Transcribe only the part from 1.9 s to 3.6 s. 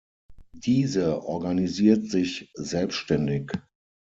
sich selbständig.